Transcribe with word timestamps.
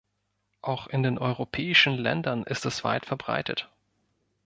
Auch 0.63 0.87
in 0.87 1.03
den 1.03 1.19
europäischen 1.19 1.93
Ländern 1.93 2.41
ist 2.41 2.65
es 2.65 2.83
weit 2.83 3.05
verbreitet. 3.05 3.69